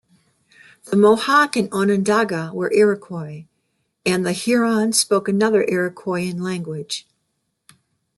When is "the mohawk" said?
0.85-1.55